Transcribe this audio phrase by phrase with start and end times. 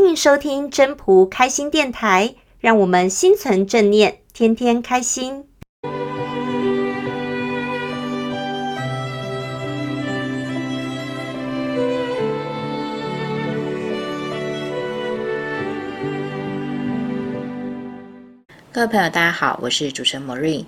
[0.00, 5.44] 欢迎收听真朴开心电台，让我们心存正念，天天开心。
[18.70, 20.64] 各位朋友，大家好，我是主持人 Maureen。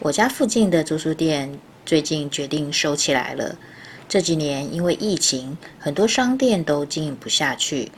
[0.00, 3.56] 我家附近的租书店最近决定收起来了。
[4.06, 7.90] 这几年因为疫情，很多商店都经营不下去。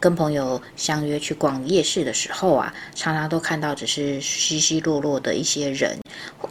[0.00, 5.98] 跟朋友相约去逛夜市的时候啊，常常都看到只是稀稀落落的一些人。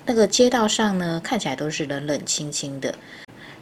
[0.05, 2.93] 那个街道上呢，看起来都是冷冷清清的。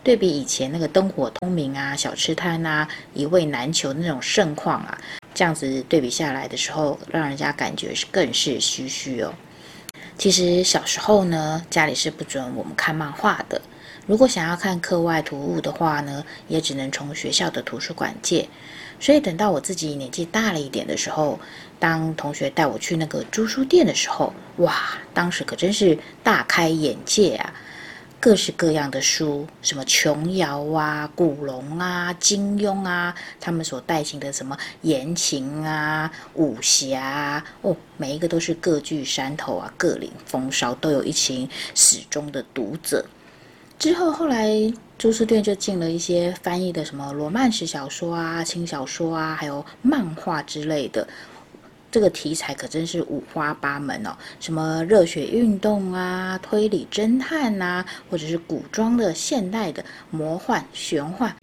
[0.03, 4.98] 对比以前那个灯火通明啊，小吃摊啊，一味难求那种盛况啊。
[5.34, 9.33] 这样子对比下来的时候，让人家感觉是更是唏嘘哦。
[10.17, 13.61] 其实小时候呢，家里是不准我们看漫画的。
[14.05, 18.47] 如果想要看课外读物的话呢，也只能从学校的图书馆借。
[18.99, 21.40] 所以等到我自己年纪大了一点的时候，
[21.80, 24.73] 当同学带我去那个租书店的时候，哇，
[25.14, 27.53] 当时可真是大开眼界啊！
[28.17, 43.06] 各式各样的书，什么琼瑶啊、古龙啊、金庸啊，他们所带进的什么言情啊、武侠啊，哦，每一个都是各具山头啊，各领风骚，都有一群始终的读者。
[43.78, 44.50] 之后后来
[44.98, 51.08] 朱书店就进了一些翻译的什么罗曼史小说啊、轻小说啊，还有漫画之类的。
[51.92, 61.34] 这个题材可真是五花八门哦，什么热血运动啊、推理侦探啊，或者是古装的、现代的、魔幻、玄幻。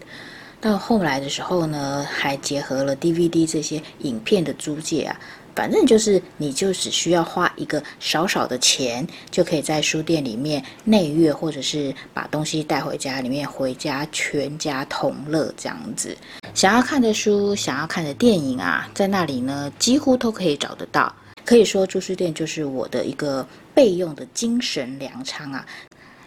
[0.63, 5.21] 到后来的时候呢，还结合了 DVD 这些影片的租借啊。
[5.57, 16.17] 反正就是，你就只需要花一个少少的钱，就可以在书店里面内阅，或者是把东西带回家里面，回家全家同乐这样子。
[16.55, 21.13] 想要看的书，想要看的电影啊，在那里呢，几乎都可以找得到。
[21.45, 25.67] 可以说，租书店就是我的一个备用的精神粮仓啊，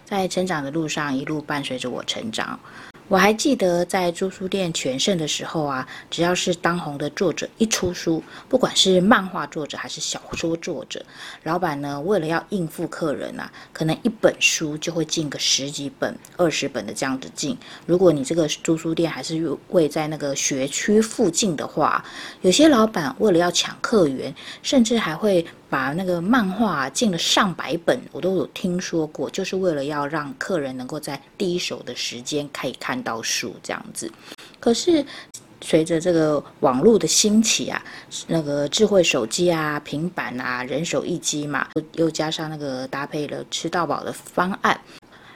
[0.03, 2.59] 在成长的路上一路伴随着我成长。
[3.08, 11.05] 我还记得在租书店全盛的时候啊，只要是当红的作者一出书，不管是漫画作者还是小说作者，
[11.44, 17.55] 老板呢，为了要应付客人啊，可能一本书就会进个十几本、二十本的这样子进。
[17.86, 22.04] 如果你这个租书店还是位在那个学区附近的话，
[22.42, 24.33] 有些老板为了要抢客源，
[24.64, 25.45] 甚至还会。
[25.70, 34.11] 把那个漫画进了上百本，我都有听说过，就是为了要让客人能够在第一手的时间可以看到书这样子。
[34.59, 35.05] 可是
[35.61, 37.81] 随着这个网络的兴起啊，
[38.27, 44.80] 那个智慧手机啊、平板啊，人手一机嘛，又加上那个搭配了吃到饱的方案。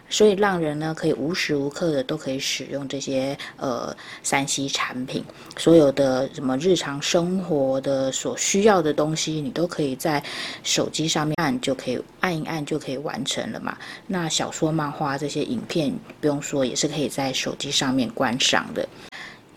[0.10, 5.24] 所以让人呢可以无时无刻的都可以使用这些呃三 C 产品，
[5.58, 10.24] 所有的什么日常生活的所需要的东西，你都可以在
[10.64, 13.78] 手机上面按就可以按一按就可以完成了嘛。
[14.08, 18.88] 那小说、漫画这些影片不用说，也是可以在手机上面观赏的。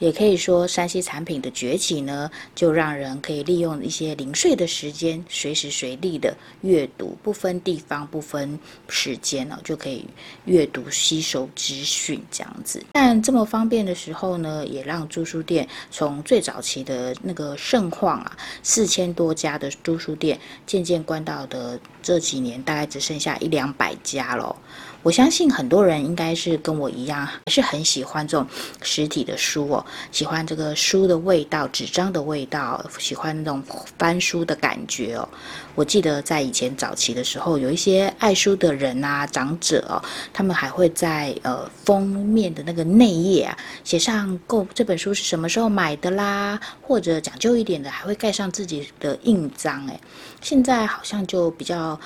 [0.02, 8.58] 也可以说山西产品的崛起呢，就让人可以利用一些零碎的时间，随时随地的阅读，不分地方、不分
[8.88, 10.04] 时间哦，就可以
[10.46, 12.84] 阅读、吸收资讯这样子。
[12.90, 20.36] 但这么方便的时候呢，也让租书店从最早期的那个盛况啊，四千多家的租书店，
[20.66, 24.56] 渐渐关到的这几年，大概只剩下一两百家了。
[25.02, 28.46] 我相信很多人应该是跟我一样，还是很喜欢这种
[28.82, 33.62] 实体的书哦，喜欢这个书的味道、纸张的味道，喜欢那种
[33.98, 35.28] 翻书的感觉哦。
[35.74, 39.98] 我记得在以前早期的时候，有一些爱书的人啊、长者哦，
[40.32, 49.84] 他们还会在呃封面的那个内页啊，写上购这本书是什么时候买的啦，或者讲究一点的，还会盖上自己的印章。
[49.88, 50.00] 哎，
[50.40, 51.98] 现在好像就比较。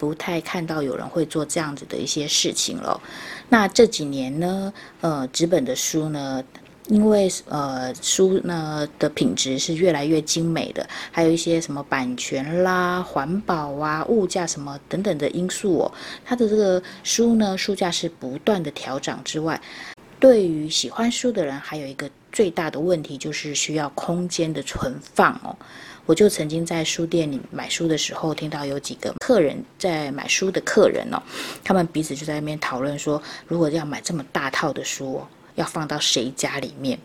[0.00, 2.98] 不太看到有人会做这样子的一些事情了。
[3.50, 4.72] 那这几年呢，
[5.02, 6.42] 呃，纸本的书呢，
[6.88, 15.92] 因为呃书呢的品质是越来越精美的，还有一些什么版权啦、环保啊、物价什么等等的因素哦，
[16.24, 19.60] 它的这个书呢书价是不断的调涨之外，
[20.18, 25.54] 对于喜欢书的人，还有一个最大的问题就是需要空间的存放哦。
[26.10, 31.22] 我就曾经在书店里买书的时候，听到有几个客人在买书的客人哦，
[31.62, 36.98] 他们彼此就在那边讨论说，如果要买这么大套的书哦，要放到谁家里面？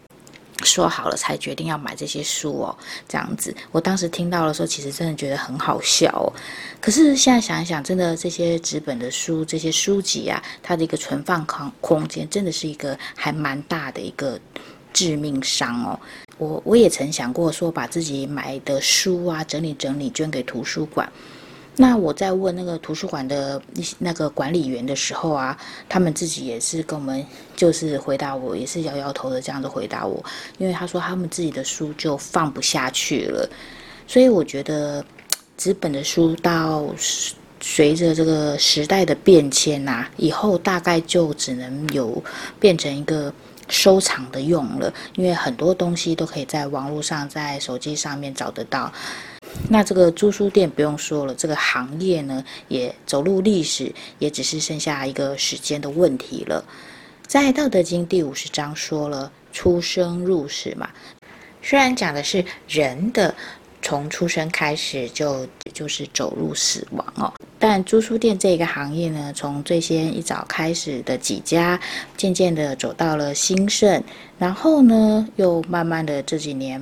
[0.63, 2.75] 说好了才决定要买这些书哦，
[3.07, 3.55] 这样子。
[3.71, 6.33] 我当时听到的时候，其实真的觉得很好笑哦。
[6.81, 14.39] 可是现在想一想，真的这些纸本的书，这些书籍啊，它的一个存放空空间，真的是一个还蛮大的一个。
[14.95, 15.99] 致命伤哦。
[16.37, 21.07] 我我也曾想过说，把自己买的书啊整理整理，捐给图书馆。
[21.77, 23.61] 那我在问那个图书馆的
[23.99, 25.57] 那个管理员的时候啊，
[25.89, 30.23] 他们自己也是跟我们就是回答我，也是摇摇头的这样子回答我，
[30.57, 33.49] 因为他说他们自己的书就放不下去了。
[34.07, 35.03] 所以我觉得
[35.57, 36.85] 纸本的书到
[37.59, 42.23] 随着这个时代的变迁呐、以后大概就只能有
[42.57, 43.33] 变成一个
[43.67, 48.91] 收藏的用了，因为很多东西都可以在网络上、在手机上面找得到。
[49.69, 56.63] 那这个租书店不用说了，这个行业呢也走入历史，也只是剩下一个时间的问题了。
[57.25, 60.89] 在《道德经》第五十章说了“出生入死”嘛，
[61.61, 63.33] 虽然讲的是人的
[63.85, 71.79] 从出生开始就就是走入死亡哦，但租书店这个行业呢，从最先一早开始的几家，
[72.17, 74.03] 渐渐的走到了兴盛，
[74.39, 76.81] 然后呢又慢慢的这几年。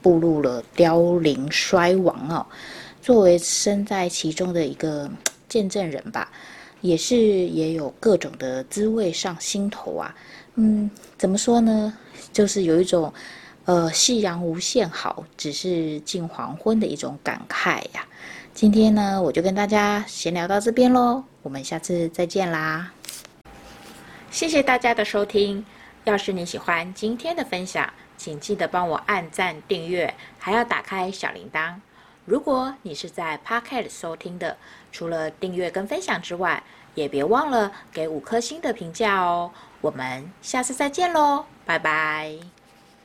[0.00, 2.44] 步入了凋零衰亡哦，
[3.00, 5.10] 作为身在其中的一个
[5.48, 6.30] 见证人吧，
[6.82, 10.14] 也是也有各种的滋味上心头啊。
[10.56, 11.96] 嗯，怎么说呢？
[12.34, 13.10] 就是有一种
[13.66, 18.06] 呃，夕阳无限好，只是近黄昏的一种感慨呀。
[18.52, 22.92] 今天呢，我就跟大家闲聊到这边喽，我们下次再见啦。
[24.30, 25.64] 谢谢大家的收听。
[26.04, 31.74] 要是你喜欢今天的分享，请记得帮我按赞、订阅，还要打开小铃铛。
[32.26, 34.58] 如果你是在 Pocket 收听的，
[34.92, 36.62] 除了订阅跟分享之外，
[36.94, 39.50] 也别忘了给五颗星的评价哦。
[39.80, 42.63] 我们下次再见喽，拜拜。